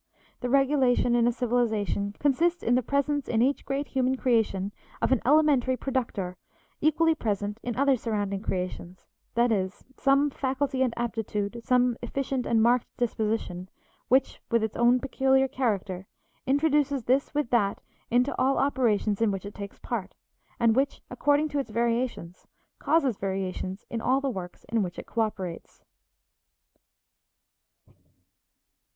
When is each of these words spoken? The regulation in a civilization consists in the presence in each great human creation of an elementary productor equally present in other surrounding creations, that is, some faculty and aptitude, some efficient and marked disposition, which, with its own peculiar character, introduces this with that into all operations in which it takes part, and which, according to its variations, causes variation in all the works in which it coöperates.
The 0.39 0.49
regulation 0.49 1.13
in 1.13 1.27
a 1.27 1.31
civilization 1.31 2.15
consists 2.17 2.63
in 2.63 2.73
the 2.73 2.81
presence 2.81 3.27
in 3.27 3.43
each 3.43 3.65
great 3.65 3.87
human 3.89 4.17
creation 4.17 4.71
of 4.99 5.11
an 5.11 5.21
elementary 5.27 5.77
productor 5.77 6.37
equally 6.79 7.13
present 7.13 7.59
in 7.61 7.75
other 7.75 7.95
surrounding 7.95 8.41
creations, 8.41 9.05
that 9.35 9.51
is, 9.51 9.83
some 9.97 10.31
faculty 10.31 10.81
and 10.81 10.91
aptitude, 10.97 11.61
some 11.63 11.97
efficient 12.01 12.47
and 12.47 12.63
marked 12.63 12.87
disposition, 12.97 13.69
which, 14.07 14.41
with 14.49 14.63
its 14.63 14.75
own 14.75 14.99
peculiar 14.99 15.47
character, 15.47 16.07
introduces 16.47 17.03
this 17.03 17.35
with 17.35 17.51
that 17.51 17.79
into 18.09 18.35
all 18.41 18.57
operations 18.57 19.21
in 19.21 19.29
which 19.29 19.45
it 19.45 19.53
takes 19.53 19.77
part, 19.77 20.15
and 20.59 20.75
which, 20.75 21.03
according 21.11 21.47
to 21.47 21.59
its 21.59 21.69
variations, 21.69 22.47
causes 22.79 23.17
variation 23.19 23.77
in 23.87 24.01
all 24.01 24.19
the 24.19 24.31
works 24.31 24.63
in 24.69 24.81
which 24.81 24.97
it 24.97 25.05
coöperates. 25.05 25.83